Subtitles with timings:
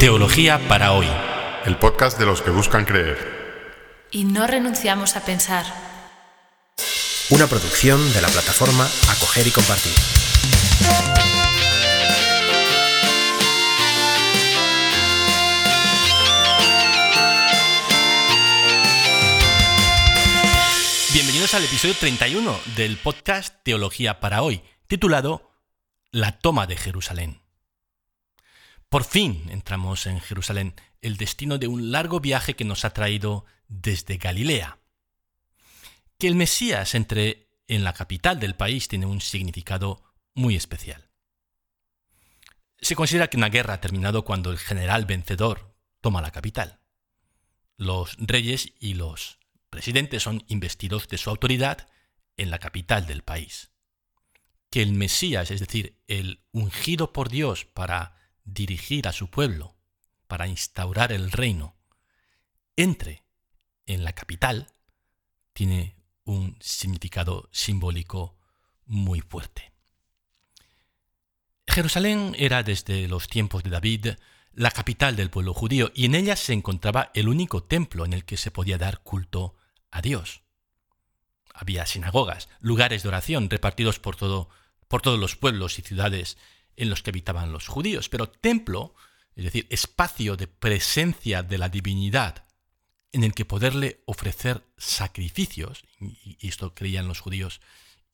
[0.00, 1.06] Teología para hoy.
[1.66, 3.18] El podcast de los que buscan creer.
[4.10, 5.66] Y no renunciamos a pensar.
[7.28, 9.92] Una producción de la plataforma Acoger y Compartir.
[21.12, 25.50] Bienvenidos al episodio 31 del podcast Teología para hoy, titulado
[26.10, 27.49] La toma de Jerusalén.
[28.90, 33.44] Por fin entramos en Jerusalén, el destino de un largo viaje que nos ha traído
[33.68, 34.80] desde Galilea.
[36.18, 40.02] Que el Mesías entre en la capital del país tiene un significado
[40.34, 41.08] muy especial.
[42.80, 46.80] Se considera que una guerra ha terminado cuando el general vencedor toma la capital.
[47.76, 49.38] Los reyes y los
[49.70, 51.86] presidentes son investidos de su autoridad
[52.36, 53.70] en la capital del país.
[54.68, 59.76] Que el Mesías, es decir, el ungido por Dios para dirigir a su pueblo,
[60.26, 61.76] para instaurar el reino,
[62.76, 63.24] entre
[63.86, 64.68] en la capital,
[65.52, 68.38] tiene un significado simbólico
[68.86, 69.72] muy fuerte.
[71.66, 74.06] Jerusalén era desde los tiempos de David
[74.52, 78.24] la capital del pueblo judío y en ella se encontraba el único templo en el
[78.24, 79.54] que se podía dar culto
[79.90, 80.42] a Dios.
[81.54, 84.48] Había sinagogas, lugares de oración repartidos por, todo,
[84.88, 86.38] por todos los pueblos y ciudades
[86.80, 88.94] en los que habitaban los judíos, pero templo,
[89.36, 92.46] es decir, espacio de presencia de la divinidad
[93.12, 97.60] en el que poderle ofrecer sacrificios, y esto creían los judíos,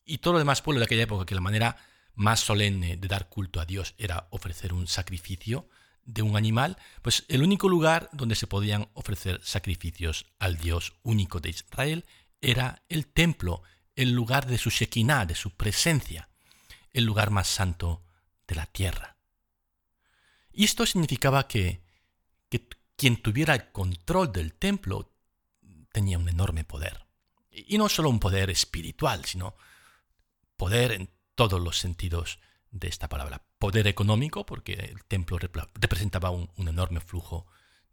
[0.03, 1.77] y todo lo demás pueblo de aquella época, que la manera
[2.13, 5.69] más solemne de dar culto a Dios era ofrecer un sacrificio
[6.03, 11.39] de un animal, pues el único lugar donde se podían ofrecer sacrificios al Dios único
[11.39, 12.05] de Israel
[12.41, 13.63] era el templo,
[13.95, 16.29] el lugar de su Shekinah, de su presencia,
[16.91, 18.06] el lugar más santo
[18.47, 19.17] de la tierra.
[20.51, 21.83] Y esto significaba que,
[22.49, 25.13] que quien tuviera el control del templo
[25.91, 27.05] tenía un enorme poder.
[27.51, 29.55] Y no solo un poder espiritual, sino
[30.55, 32.39] poder en todos los sentidos
[32.71, 33.43] de esta palabra.
[33.59, 37.47] Poder económico, porque el templo representaba un, enorme flujo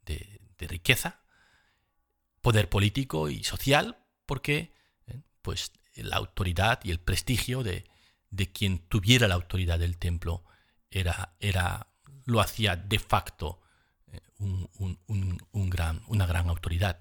[0.04, 1.21] de, riqueza.
[2.41, 4.72] Poder político y social, porque
[5.06, 7.84] eh, pues, la autoridad y el prestigio de,
[8.37, 10.45] de quien tuviera la autoridad del templo
[10.91, 11.89] era, era
[12.25, 13.61] lo hacía de facto
[14.09, 16.99] eh, un, gran, una gran autoridad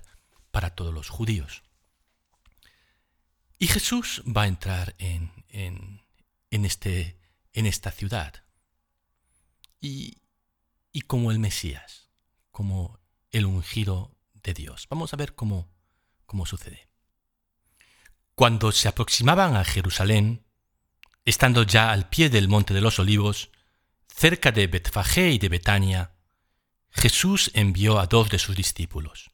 [0.51, 1.63] para todos los judíos.
[3.57, 7.17] Y Jesús va a entrar en, en, este,
[7.53, 8.43] en esta ciudad.
[9.79, 10.21] Y,
[10.91, 12.09] y, como el Mesías,
[12.51, 12.99] como
[13.31, 14.87] el ungido de Dios.
[14.89, 15.69] Vamos a ver cómo,
[16.25, 16.87] cómo sucede.
[18.35, 20.45] Cuando se aproximaban a Jerusalén,
[21.25, 23.49] Estando ya al pie del monte de los olivos,
[24.07, 26.11] cerca de Betfagé y de Betania,
[26.89, 29.31] Jesús envió a dos de sus discípulos.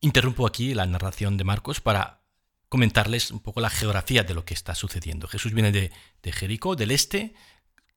[0.00, 2.24] Interrumpo aquí la narración de Marcos para
[2.68, 5.28] comentarles un poco la geografía de lo que está sucediendo.
[5.28, 5.92] Jesús viene de,
[6.32, 7.34] Jericó, del este,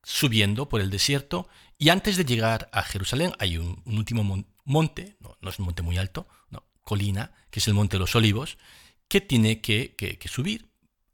[0.04, 5.50] subiendo por el desierto, y antes de llegar a Jerusalén hay un, último monte, no,
[5.50, 8.58] es un monte muy alto, no, colina, que es el monte de los olivos,
[9.08, 10.69] que tiene que subir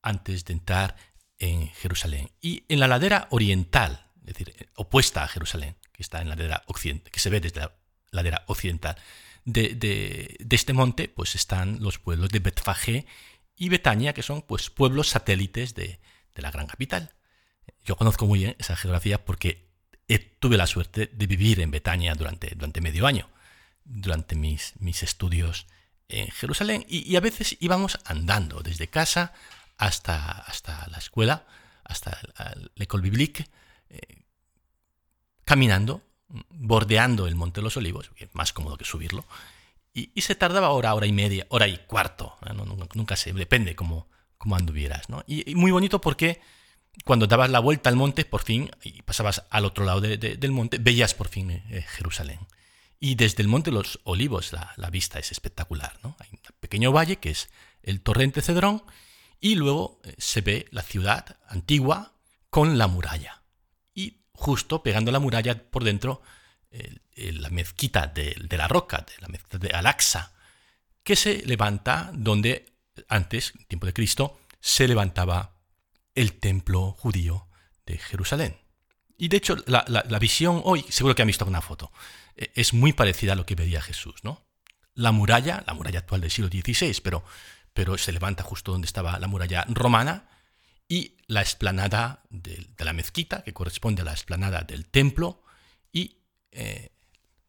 [0.06, 0.96] antes de entrar
[1.38, 2.30] en Jerusalén.
[2.40, 6.62] Y en la ladera oriental, es decir, opuesta a Jerusalén, que está en la ladera
[6.66, 7.72] occidental, que se ve desde la
[8.12, 8.96] ladera occidental
[9.44, 13.06] de, este monte, pues están los pueblos de Betfagé
[13.56, 15.98] y Betania, que son pues pueblos satélites de,
[16.34, 17.14] la gran capital.
[17.84, 19.70] Yo conozco muy bien esa geografía porque
[20.38, 23.30] tuve la suerte de vivir en Betania durante, durante medio año,
[23.84, 25.66] durante mis, mis estudios
[26.08, 29.32] en Jerusalén, y, y a veces íbamos andando desde casa
[29.78, 31.46] hasta, hasta la escuela,
[31.84, 32.18] hasta
[32.74, 33.46] l'École Biblique,
[33.90, 34.24] eh,
[35.44, 36.02] caminando,
[36.50, 39.24] bordeando el Monte de los Olivos, más cómodo que subirlo,
[39.94, 42.36] y, se tardaba hora, hora y media, hora y cuarto,
[42.94, 45.08] nunca, sé, depende cómo, cómo anduvieras.
[45.08, 45.24] ¿no?
[45.26, 46.42] Y, muy bonito porque
[47.02, 50.76] cuando dabas la vuelta al monte, por fin, y pasabas al otro lado del monte,
[50.78, 52.40] veías por fin eh, Jerusalén.
[53.00, 55.98] Y desde el Monte de los Olivos la, la, vista es espectacular.
[56.02, 56.16] ¿no?
[56.18, 57.50] Hay un pequeño valle que es
[57.82, 58.82] el torrente Cedrón
[59.40, 62.14] y luego eh, se ve la ciudad antigua
[62.50, 63.42] con la muralla.
[63.94, 66.22] Y justo pegando la muralla por dentro,
[67.16, 70.32] la mezquita de, la roca, de la mezquita de Al-Aqsa,
[71.02, 72.76] que se levanta donde
[73.08, 75.56] antes, en tiempo de Cristo, se levantaba
[76.14, 77.48] el templo judío
[77.84, 78.56] de Jerusalén.
[79.18, 81.92] Y de hecho, la, visión hoy, seguro que han visto una foto,
[82.36, 84.44] e, es muy parecida a lo que veía Jesús, ¿no?
[84.94, 87.24] La muralla, la muralla actual del siglo XVI, pero
[87.76, 90.30] pero se levanta justo donde estaba la muralla romana,
[90.88, 95.42] y la explanada de, la mezquita, que corresponde a la explanada del templo,
[96.58, 96.90] eh,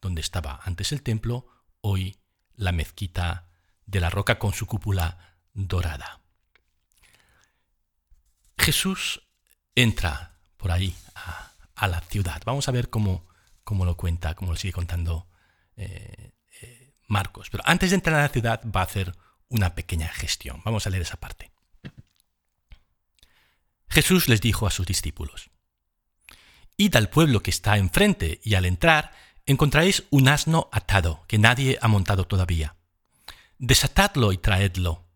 [0.01, 1.47] donde estaba antes el templo,
[1.79, 2.17] hoy
[2.55, 3.47] la mezquita
[3.85, 6.19] de la roca con su cúpula dorada.
[8.57, 9.21] Jesús
[9.75, 12.41] entra por ahí a, la ciudad.
[12.45, 13.29] Vamos a ver cómo,
[13.63, 15.29] cómo, lo cuenta, cómo lo sigue contando
[15.77, 17.49] eh, eh, Marcos.
[17.49, 19.15] Pero antes de entrar a la ciudad va a hacer
[19.49, 20.61] una pequeña gestión.
[20.65, 21.51] Vamos a leer esa parte.
[23.89, 25.49] Jesús les dijo a sus discípulos,
[26.75, 29.13] Id al pueblo que está enfrente y al entrar
[29.45, 32.75] encontraréis un asno atado que nadie ha montado todavía.
[33.57, 35.07] Desatadlo y traedlo.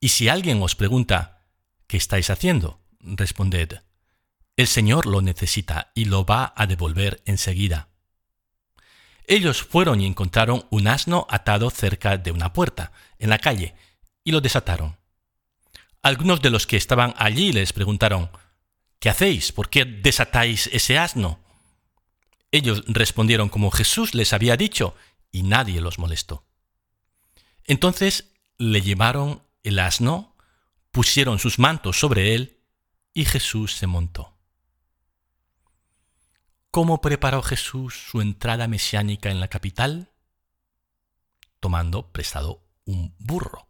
[0.00, 1.46] Y si alguien os pregunta,
[1.86, 2.82] ¿qué estáis haciendo?
[3.00, 3.80] Responded,
[4.58, 7.87] el Señor lo necesita y lo va a devolver enseguida.
[9.28, 13.74] Ellos fueron y encontraron un asno atado cerca de una puerta, en la calle,
[14.24, 14.96] y lo desataron.
[16.02, 18.30] Algunos de los que estaban allí les preguntaron,
[18.98, 19.52] ¿Qué hacéis?
[19.52, 21.38] ¿Por qué desatáis ese asno?
[22.50, 24.96] Ellos respondieron como Jesús les había dicho,
[25.30, 26.46] y nadie los molestó.
[27.64, 30.34] Entonces le llevaron el asno,
[30.90, 32.62] pusieron sus mantos sobre él,
[33.12, 34.37] y Jesús se montó.
[36.70, 40.10] ¿Cómo preparó Jesús su entrada mesiánica en la capital?
[41.60, 43.68] Tomando prestado un burro.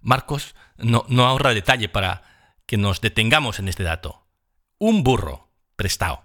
[0.00, 4.26] Marcos no, ahorra detalle para que nos detengamos en este dato.
[4.78, 6.24] Un burro prestado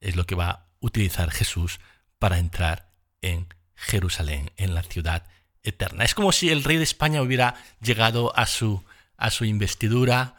[0.00, 1.80] es lo que va a utilizar Jesús
[2.18, 2.92] para entrar
[3.22, 5.26] en Jerusalén, en la ciudad
[5.62, 6.04] eterna.
[6.04, 8.84] Es como si el rey de España hubiera llegado a su,
[9.16, 10.36] a su investidura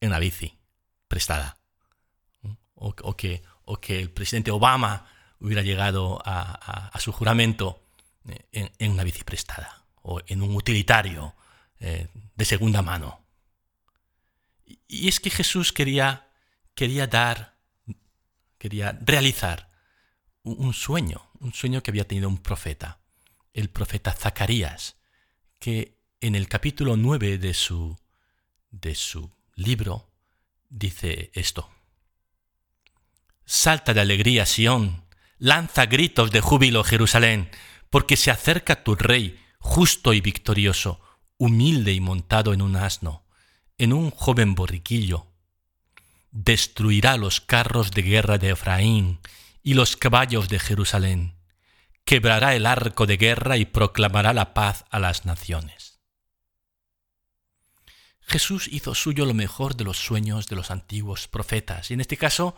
[0.00, 0.58] en la bici,
[1.08, 1.57] prestada.
[2.80, 5.06] O, que, o que, el presidente Obama
[5.40, 7.82] hubiera llegado a, su juramento
[8.52, 11.34] en, en, una bici prestada o en un utilitario
[11.80, 13.20] eh, de segunda mano.
[14.86, 16.28] Y es que Jesús quería,
[16.74, 17.58] quería dar
[18.58, 19.70] quería realizar
[20.42, 23.00] un sueño, un sueño que había tenido un profeta,
[23.52, 24.96] el profeta Zacarías,
[25.58, 27.98] que en el capítulo 9 de su,
[28.70, 30.10] de su libro
[30.68, 31.70] dice esto.
[33.50, 35.04] Salta de alegría, Sión,
[35.38, 37.50] lanza gritos de júbilo, Jerusalén,
[37.88, 41.00] porque se acerca tu rey, justo y victorioso,
[41.38, 43.24] humilde y montado en un asno,
[43.78, 45.28] en un joven borriquillo,
[46.30, 49.18] destruirá los carros de guerra de Efraín
[49.62, 51.38] y los caballos de Jerusalén,
[52.04, 56.00] quebrará el arco de guerra y proclamará la paz a las naciones.
[58.20, 62.18] Jesús hizo suyo lo mejor de los sueños de los antiguos profetas y en este
[62.18, 62.54] caso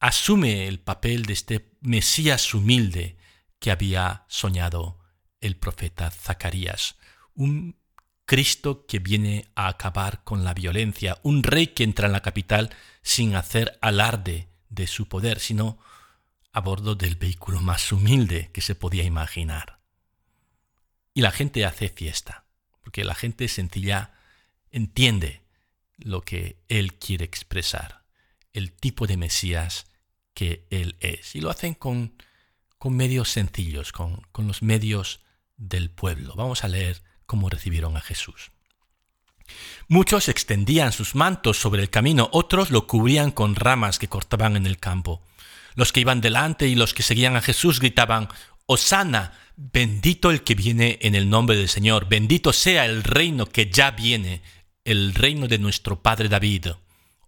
[0.00, 3.16] asume el papel de este Mesías humilde
[3.58, 4.98] que había soñado
[5.40, 6.96] el profeta Zacarías,
[7.34, 7.76] un
[8.24, 12.70] Cristo que viene a acabar con la violencia, un rey que entra en la capital
[13.02, 15.78] sin hacer alarde de su poder, sino
[16.52, 19.80] a bordo del vehículo más humilde que se podía imaginar.
[21.14, 22.44] Y la gente hace fiesta,
[22.82, 24.12] porque la gente sencilla
[24.70, 25.42] entiende
[25.96, 28.04] lo que él quiere expresar,
[28.52, 29.87] el tipo de Mesías
[30.38, 31.34] que él es.
[31.34, 32.12] Y lo hacen con,
[32.78, 35.18] con medios sencillos, con, con los medios
[35.56, 36.34] del pueblo.
[36.36, 38.52] Vamos a leer cómo recibieron a Jesús.
[39.88, 44.66] Muchos extendían sus mantos sobre el camino, otros lo cubrían con ramas que cortaban en
[44.66, 45.22] el campo.
[45.74, 48.28] Los que iban delante y los que seguían a Jesús gritaban,
[48.66, 53.72] Osana, bendito el que viene en el nombre del Señor, bendito sea el reino que
[53.72, 54.42] ya viene,
[54.84, 56.68] el reino de nuestro Padre David,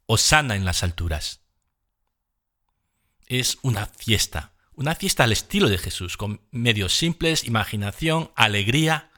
[0.06, 1.39] Osana en las alturas.
[3.30, 9.12] Es una fiesta, una fiesta al estilo de Jesús, con medios simples, imaginación, alegría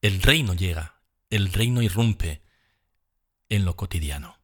[0.00, 0.94] el reino llega,
[1.28, 2.40] el reino irrumpe
[3.50, 4.38] en lo cotidiano.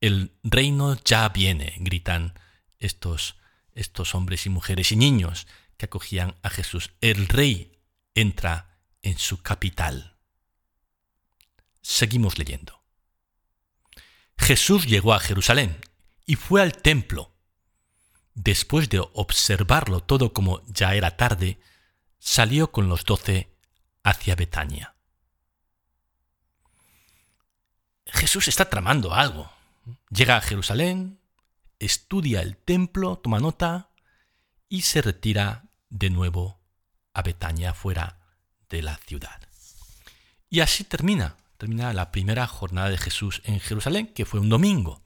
[0.00, 2.34] El reino ya viene, gritan
[2.80, 3.36] estos,
[3.72, 6.90] estos hombres y mujeres y niños que acogían a Jesús.
[7.00, 7.78] El rey
[8.16, 10.16] entra en su capital.
[11.82, 12.82] Seguimos leyendo.
[14.36, 15.78] Jesús llegó a Jerusalén
[16.28, 17.32] y fue al templo.
[18.34, 21.58] Después de observarlo todo como ya era tarde,
[22.18, 23.50] salió con los doce
[24.04, 24.94] hacia Betania.
[28.04, 29.50] Jesús está tramando algo.
[30.10, 31.18] Llega a Jerusalén,
[31.78, 33.88] estudia el templo, toma nota
[34.68, 36.60] y se retira de nuevo
[37.14, 38.20] a Betania, fuera
[38.68, 39.40] de la ciudad.
[40.50, 45.02] Y así termina, termina la primera jornada de Jesús en Jerusalén, que fue un domingo,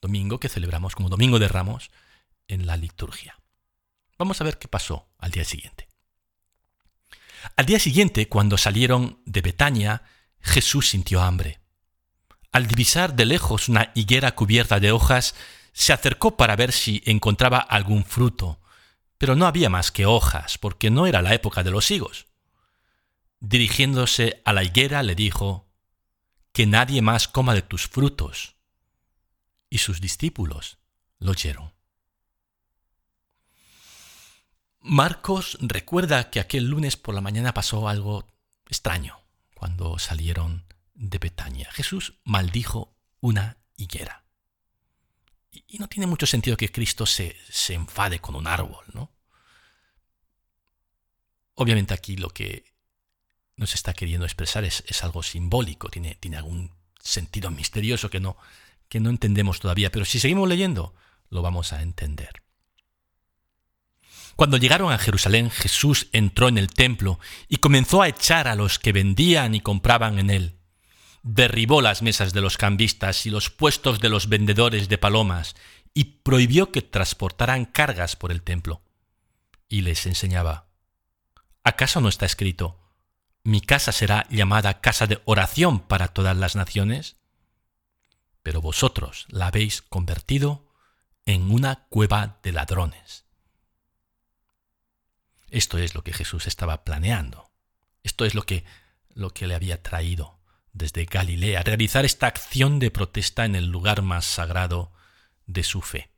[0.00, 1.90] domingo que celebramos como Domingo de Ramos
[2.46, 3.38] en la liturgia.
[4.18, 5.88] Vamos a ver qué pasó al día siguiente.
[7.56, 10.02] Al día siguiente, cuando salieron de Betania,
[10.40, 11.60] Jesús sintió hambre.
[12.52, 15.34] Al divisar de lejos una higuera cubierta de hojas,
[15.72, 18.60] se acercó para ver si encontraba algún fruto,
[19.18, 22.26] pero no había más que hojas, porque no era la época de los higos.
[23.40, 25.68] Dirigiéndose a la higuera le dijo,
[26.52, 28.57] Que nadie más coma de tus frutos.
[29.70, 30.78] Y sus discípulos
[31.18, 31.72] lo oyeron.
[34.80, 38.26] Marcos recuerda que aquel lunes por la mañana pasó algo
[38.68, 39.20] extraño
[39.54, 41.70] cuando salieron de Betania.
[41.72, 44.24] Jesús maldijo una higuera.
[45.50, 49.10] Y no tiene mucho sentido que Cristo se, se enfade con un árbol, ¿no?
[51.54, 52.64] Obviamente aquí lo que
[53.56, 56.70] nos está queriendo expresar es, es algo simbólico, tiene, tiene, algún
[57.00, 58.36] sentido misterioso que no,
[58.88, 60.94] que no entendemos todavía, pero si seguimos leyendo,
[61.30, 62.42] lo vamos a entender.
[64.36, 67.18] Cuando llegaron a Jerusalén, Jesús entró en el templo
[67.48, 70.58] y comenzó a echar a los que vendían y compraban en él
[71.22, 75.56] derribó las mesas de los cambistas y los puestos de los vendedores de palomas,
[75.92, 78.82] y prohibió que transportaran cargas por el templo.
[79.68, 80.68] Y les enseñaba,
[81.64, 82.80] ¿acaso no está escrito,
[83.44, 87.17] mi casa será llamada casa de oración para todas las naciones?
[88.48, 90.72] Pero vosotros la habéis convertido
[91.26, 93.26] en una cueva de ladrones.
[95.50, 97.50] Esto es lo que Jesús estaba planeando.
[98.02, 98.64] Esto es lo que,
[99.10, 100.40] lo que le había traído
[100.72, 104.92] desde Galilea, realizar esta acción de protesta en el lugar más sagrado
[105.44, 106.10] de su fe.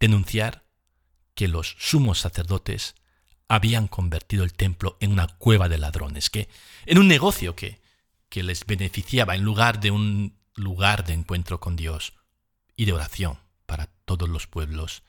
[0.00, 0.64] Denunciar
[1.34, 2.94] que los sumos sacerdotes
[3.46, 6.48] habían convertido el templo en una cueva de ladrones, que
[6.86, 7.82] en un negocio que,
[8.30, 12.14] que les beneficiaba en lugar de un lugar de encuentro con Dios
[12.74, 15.02] y de oración para todos los pueblos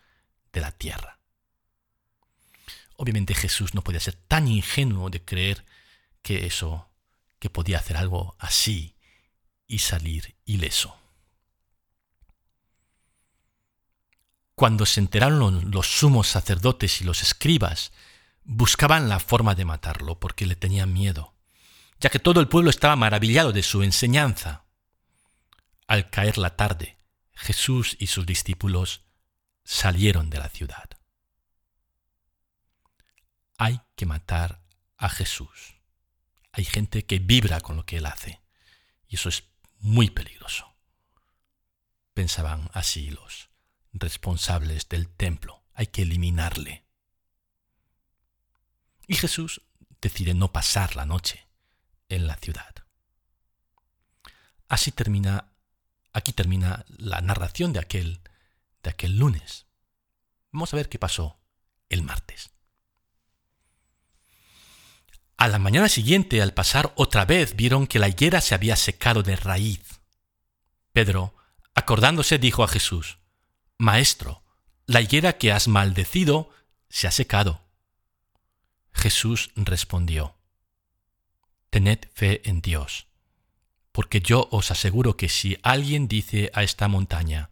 [0.54, 1.20] de la tierra.
[2.96, 5.66] Obviamente Jesús no podía ser tan ingenuo de creer
[6.22, 6.90] que eso
[7.40, 8.96] que podía hacer algo así
[9.68, 10.98] y salir ileso.
[14.56, 17.92] Cuando se enteraron los sumos sacerdotes y los escribas,
[18.44, 21.36] buscaban la forma de matarlo porque le tenían miedo,
[22.00, 24.64] ya que todo el pueblo estaba maravillado de su enseñanza.
[25.88, 26.98] Al caer la tarde,
[27.34, 29.06] Jesús y sus discípulos
[29.64, 30.90] salieron de la ciudad.
[33.58, 34.62] Hay que matar
[34.98, 35.78] a Jesús
[36.58, 38.42] hay gente que vibra con lo que él hace.
[39.08, 39.44] Y eso es
[39.78, 40.76] muy peligroso.
[42.16, 43.52] Pensaban así los
[43.94, 45.64] responsables del templo.
[45.76, 46.84] Hay que eliminarle.
[49.06, 49.62] Y Jesús
[50.02, 51.48] decide no pasar la noche
[52.10, 52.74] en la ciudad.
[54.68, 55.54] Así termina,
[56.14, 58.22] aquí termina la narración de aquel,
[58.84, 59.66] de aquel lunes.
[60.52, 61.40] Vamos a ver qué pasó
[61.90, 62.52] el martes.
[65.38, 69.22] A la mañana siguiente, al pasar otra vez, vieron que la higuera se había secado
[69.22, 70.02] de raíz.
[70.94, 71.36] Pedro,
[71.76, 73.20] acordándose, dijo a Jesús,
[73.78, 74.44] Maestro,
[74.88, 76.50] la higuera que has maldecido
[76.90, 77.62] se ha secado.
[78.94, 80.36] Jesús respondió,
[81.70, 83.08] Tened fe en Dios,
[83.98, 87.50] porque yo os aseguro que si alguien dice a esta montaña,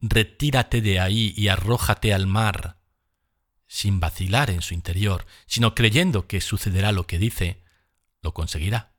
[0.00, 2.78] Retírate de ahí y arrójate al mar,
[3.66, 7.62] sin vacilar en su interior, sino creyendo que sucederá lo que dice,
[8.22, 8.94] lo conseguirá.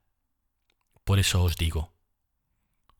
[1.03, 1.95] Por eso os digo,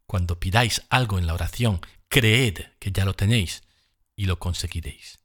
[0.07, 3.61] cuando pidáis algo en la oración, creed que ya lo tenéis
[4.15, 5.19] y lo conseguiréis.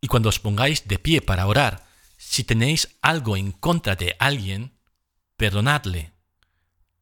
[0.00, 4.76] Y cuando os pongáis de pie para orar, si tenéis algo en contra de alguien,
[5.36, 6.13] perdonadle,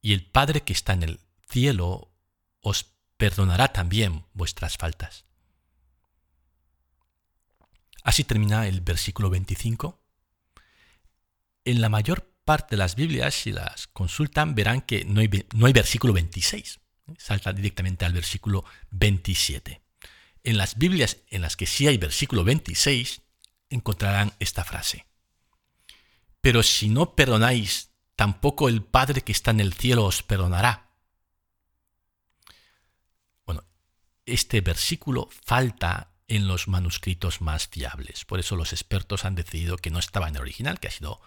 [0.03, 1.19] y el Padre que está en el
[1.49, 2.11] cielo
[2.59, 5.25] os perdonará también vuestras faltas.
[8.03, 9.97] Así termina el versículo 25.
[11.63, 15.67] En la mayor parte de las Biblias, si las consultan, verán que no hay, no
[15.67, 16.81] hay versículo 26.
[17.17, 19.81] Salta directamente al versículo 27.
[20.43, 23.21] En las Biblias en las que sí hay versículo 26,
[23.69, 25.05] encontrarán esta frase.
[26.41, 30.91] Pero si no perdonáis, tampoco el Padre que está en el cielo os perdonará.
[33.45, 33.63] Bueno,
[34.25, 38.25] este versículo falta en los manuscritos más fiables.
[38.25, 41.21] Por eso los expertos han decidido que no estaba en el original, que ha sido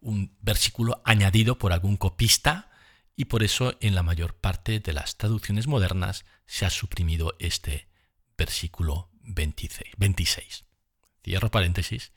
[0.00, 2.70] un versículo añadido por algún copista
[3.16, 7.88] y por eso en la mayor parte de las traducciones modernas se ha suprimido este
[8.38, 9.92] versículo 26.
[9.98, 10.64] 26.
[11.22, 12.12] Cierro paréntesis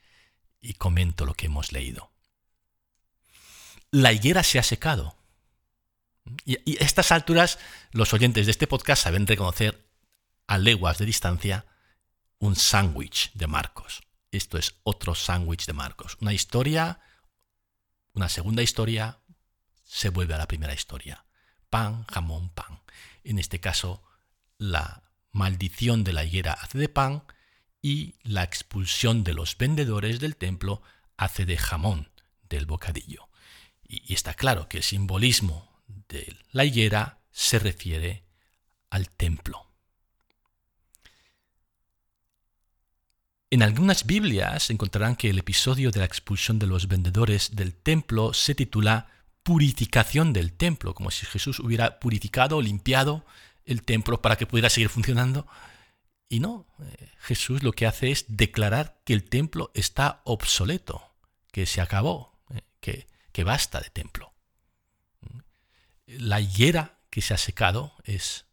[0.61, 2.12] y comento lo que hemos leído.
[3.93, 5.15] La higuera se ha secado.
[6.45, 7.59] Y, a estas alturas
[7.91, 9.87] los oyentes de este podcast saben reconocer
[10.47, 11.67] a leguas de distancia
[12.39, 14.01] un sándwich de Marcos.
[14.31, 16.17] Esto es otro sándwich de Marcos.
[16.21, 17.01] Una historia,
[18.13, 19.19] una segunda historia,
[19.83, 21.25] se vuelve a la primera historia.
[21.69, 22.81] Pan, jamón, pan.
[23.23, 24.01] En este caso,
[24.57, 27.25] la maldición de la higuera hace de pan
[27.79, 30.81] y la expulsión de los vendedores del templo
[31.15, 32.09] hace de jamón
[32.49, 33.29] del bocadillo.
[33.87, 35.69] Y, está claro que el simbolismo
[36.07, 38.23] de la higuera se refiere
[38.89, 39.67] al templo.
[43.49, 48.33] En algunas Biblias encontrarán que el episodio de la expulsión de los vendedores del templo
[48.33, 49.07] se titula
[49.43, 53.25] Purificación del templo, como si Jesús hubiera purificado, limpiado
[53.65, 55.45] el templo para que pudiera seguir funcionando.
[56.29, 61.03] Y no, eh, Jesús lo que hace es declarar que el templo está obsoleto,
[61.51, 64.33] que se acabó, eh, que, que basta de templo.
[66.05, 68.45] La higuera que se ha secado es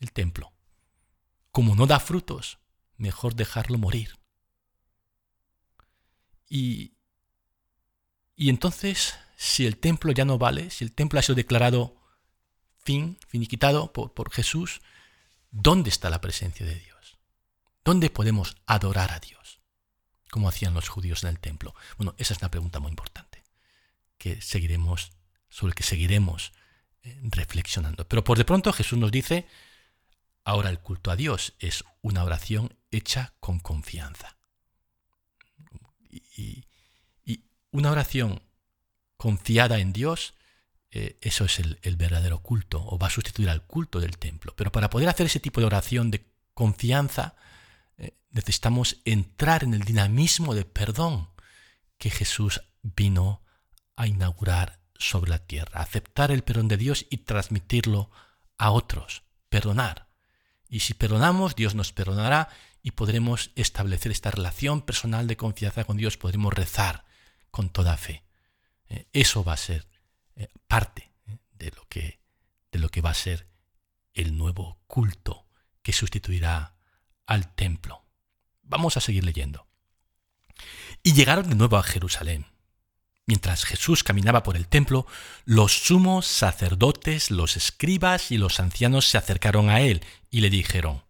[0.00, 0.52] el templo.
[1.52, 2.58] Como no da frutos,
[2.96, 4.18] mejor dejarlo morir.
[6.48, 6.96] Y,
[8.34, 11.96] y entonces, si el templo ya no vale, si el templo ha sido declarado
[12.78, 14.80] fin, finiquitado por, por Jesús,
[15.50, 17.18] ¿dónde está la presencia de Dios?
[17.84, 19.60] ¿Dónde podemos adorar a Dios?
[20.30, 21.74] Como hacían los judíos en el templo.
[21.98, 23.31] Bueno, esa es una pregunta muy importante
[24.22, 25.10] que seguiremos,
[25.48, 26.52] sobre la que seguiremos
[27.02, 28.06] eh, reflexionando.
[28.06, 29.48] Pero por de pronto Jesús nos dice,
[30.44, 34.36] ahora el culto a Dios es una oración hecha con confianza
[36.12, 36.64] y,
[37.72, 38.42] una oración
[39.16, 40.34] confiada en Dios,
[40.90, 44.54] eh, eso es el, verdadero culto, o va a sustituir al culto del templo.
[44.54, 47.34] Pero para poder hacer ese tipo de oración de confianza,
[47.96, 51.30] eh, necesitamos entrar en el dinamismo de perdón
[51.96, 53.42] que Jesús vino
[53.96, 58.10] a inaugurar sobre la tierra, aceptar el perdón de Dios y transmitirlo
[58.56, 60.08] a otros, perdonar.
[60.68, 62.48] Y si perdonamos, Dios nos perdonará
[62.82, 67.04] y podremos establecer esta relación personal de confianza con Dios, podremos rezar
[67.50, 68.24] con toda fe.
[68.88, 69.86] Eh, eso va a ser
[70.36, 72.20] eh, parte eh, de, lo que,
[72.70, 73.48] de lo que va a ser
[74.14, 75.46] el nuevo culto
[75.82, 76.76] que sustituirá
[77.26, 78.04] al templo.
[78.62, 79.66] Vamos a seguir leyendo.
[81.02, 82.46] Y llegaron de nuevo a Jerusalén.
[83.26, 85.06] Mientras Jesús caminaba por el templo,
[85.44, 91.04] los sumos sacerdotes, los escribas y los ancianos se acercaron a él y le dijeron,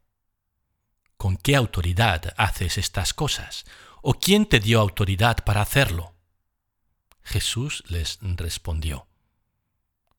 [1.17, 3.65] ¿Con qué autoridad haces estas cosas?
[4.03, 6.15] ¿O quién te dio autoridad para hacerlo?
[7.23, 9.07] Jesús les respondió,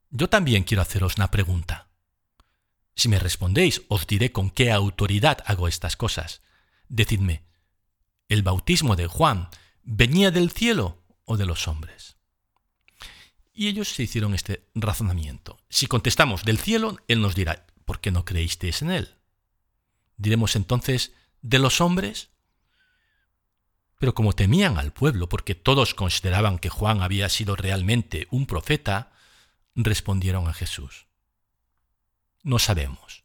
[0.09, 1.89] Yo también quiero haceros una pregunta.
[2.95, 6.41] Si me respondéis, os diré con qué autoridad hago estas cosas.
[6.87, 7.43] Decidme,
[8.29, 9.49] ¿el bautismo de Juan
[9.83, 12.17] venía del cielo o de los hombres?
[13.53, 15.59] Y ellos se hicieron este razonamiento.
[15.69, 19.15] Si contestamos del cielo, Él nos dirá, ¿por qué no creísteis en Él?
[20.17, 22.29] diremos entonces, de los hombres?
[23.99, 29.11] Pero como temían al pueblo, porque todos consideraban que Juan había sido realmente un profeta,
[29.75, 31.07] respondieron a Jesús,
[32.43, 33.23] no sabemos.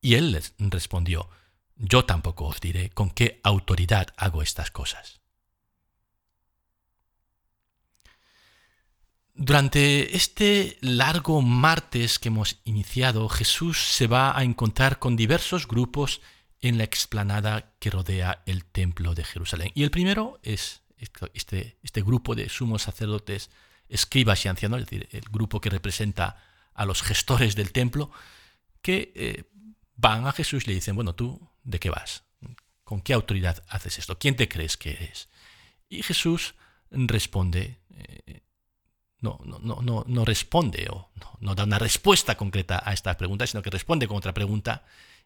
[0.00, 1.28] Y él les respondió,
[1.76, 5.20] yo tampoco os diré con qué autoridad hago estas cosas.
[9.40, 16.20] Durante este largo martes que hemos iniciado, Jesús se va a encontrar con diversos grupos
[16.60, 19.70] en la explanada que rodea el templo de Jerusalén.
[19.76, 20.82] Y el primero es
[21.34, 23.50] este, este grupo de sumos sacerdotes,
[23.88, 26.42] escribas y ancianos, es decir, el grupo que representa
[26.74, 28.10] a los gestores del templo,
[28.82, 29.44] que eh,
[29.94, 32.24] van a Jesús y le dicen, bueno, tú, ¿de qué vas?
[32.82, 34.18] ¿Con qué autoridad haces esto?
[34.18, 35.28] ¿Quién te crees que eres?
[35.88, 36.56] Y Jesús
[36.90, 38.42] responde, eh,
[39.20, 43.62] no, no, no, no responde o no, da una respuesta concreta a esta pregunta, sino
[43.62, 44.84] que responde con otra pregunta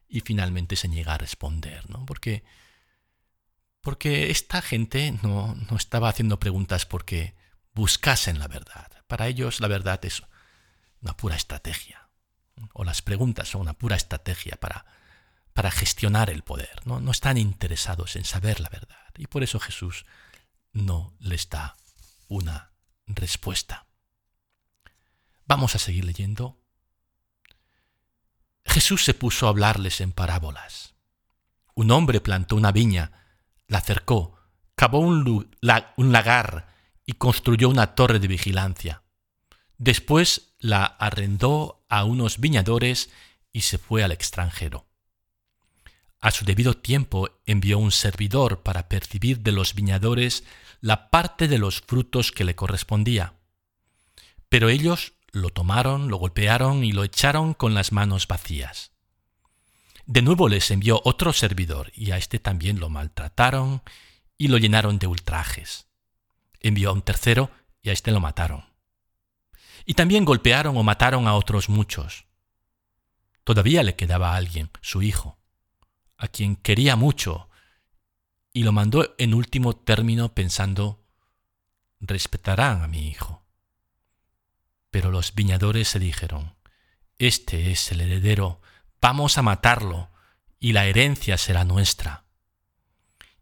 [0.08, 2.06] y finalmente se niega a responder, ¿no?
[2.06, 2.44] Porque,
[3.80, 7.34] porque esta gente no, no estaba haciendo preguntas porque
[7.74, 8.90] buscasen la verdad.
[9.06, 10.22] Para ellos la verdad es
[11.02, 12.08] una pura estrategia,
[12.72, 14.86] o las preguntas son una pura estrategia para,
[15.52, 16.80] para gestionar el poder.
[16.86, 17.00] ¿no?
[17.00, 18.96] no están interesados en saber la verdad.
[19.16, 20.06] Y por eso Jesús
[20.72, 21.76] no les da
[22.28, 22.71] una
[23.06, 23.86] respuesta.
[25.46, 26.58] Vamos a seguir leyendo.
[28.64, 30.94] Jesús se puso a hablarles en parábolas.
[31.74, 33.12] Un hombre plantó una viña,
[33.66, 34.38] la cercó,
[34.74, 35.48] cavó un,
[35.96, 36.68] lagar
[37.06, 39.02] y construyó una torre de vigilancia.
[39.78, 43.10] Después la arrendó a unos viñadores
[43.52, 44.86] y se fue al extranjero.
[46.20, 50.44] A su debido tiempo envió un servidor para percibir de los viñadores
[50.82, 53.34] la parte de los frutos que le correspondía.
[54.48, 58.90] Pero ellos lo tomaron, lo golpearon y lo echaron con las manos vacías.
[60.06, 63.80] De nuevo les envió otro servidor, y a éste también lo maltrataron
[64.36, 65.86] y lo llenaron de ultrajes.
[66.58, 68.64] Envió a un tercero, y a éste lo mataron.
[69.86, 72.24] Y también golpearon o mataron a otros muchos.
[73.44, 75.38] Todavía le quedaba alguien, su hijo,
[76.16, 77.48] a quien quería mucho,
[78.52, 81.02] y lo mandó en último término pensando,
[82.00, 83.44] respetarán a mi hijo.
[84.90, 86.54] Pero los viñadores se dijeron,
[87.18, 88.60] Este es el heredero,
[89.00, 90.10] vamos a matarlo,
[90.58, 92.24] y la herencia será nuestra.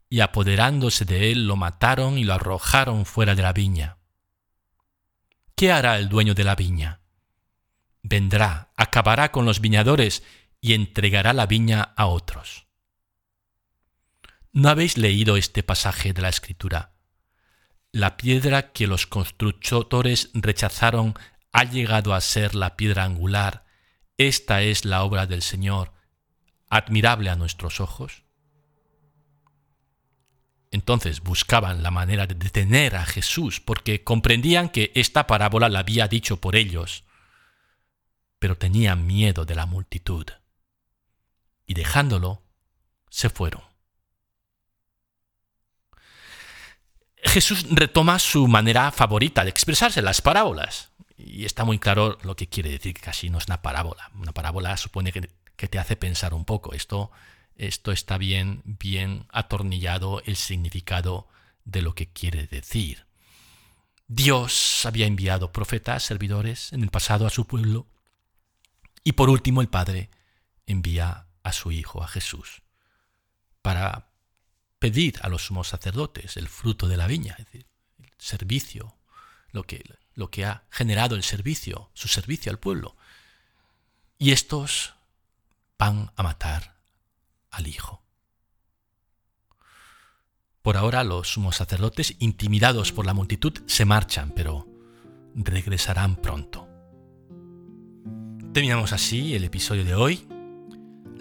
[0.09, 3.97] Y apoderándose de él lo mataron y lo arrojaron fuera de la viña.
[5.55, 7.01] ¿Qué hará el dueño de la viña?
[8.01, 10.23] Vendrá, acabará con los viñadores
[10.59, 12.70] y entregará la viña a otros.
[14.53, 16.91] ¿No habéis leído este pasaje de la Escritura?
[17.93, 21.13] La piedra que los constructores rechazaron
[21.53, 23.65] ha llegado a ser la piedra angular.
[24.17, 25.93] Esta es la obra del Señor,
[26.69, 28.23] admirable a nuestros ojos.
[30.69, 36.09] Entonces buscaban la manera de detener a Jesús porque comprendían que esta parábola la había
[36.09, 37.05] dicho por ellos,
[38.37, 40.25] pero tenían miedo de la multitud.
[41.65, 42.43] Y dejándolo,
[43.09, 43.70] se fueron.
[47.31, 50.89] Jesús retoma su manera favorita de expresarse, las parábolas.
[51.17, 54.11] Y está muy claro lo que quiere decir, que casi no es una parábola.
[54.19, 56.73] Una parábola supone que, te hace pensar un poco.
[56.73, 57.09] Esto
[57.55, 61.29] esto está bien, bien atornillado el significado
[61.63, 63.05] de lo que quiere decir.
[64.07, 67.87] Dios había enviado profetas, servidores en el pasado a su pueblo.
[69.05, 70.09] Y por último el Padre
[70.65, 72.61] envía a su Hijo, a Jesús,
[73.61, 74.10] para
[74.81, 77.67] pedir a los sumos sacerdotes el fruto de la viña, es decir,
[77.99, 78.97] el servicio,
[79.51, 82.97] lo que, lo que ha generado el servicio, su servicio al pueblo.
[84.17, 84.95] Y estos
[85.77, 86.77] van a matar
[87.51, 88.01] al Hijo.
[90.63, 94.67] Por ahora los sumos sacerdotes, intimidados por la multitud, se marchan, pero
[95.35, 96.67] regresarán pronto.
[98.51, 100.27] Terminamos así el episodio de hoy.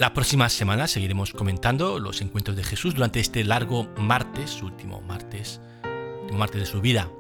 [0.00, 5.60] La próxima semana seguiremos comentando los encuentros de Jesús durante este largo martes, último martes,
[6.22, 7.10] último martes de su vida,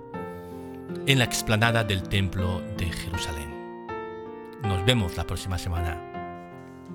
[1.04, 3.86] en la explanada del Templo de Jerusalén.
[4.62, 6.00] Nos vemos la próxima semana.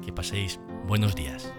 [0.04, 1.54] Que paséis buenos días.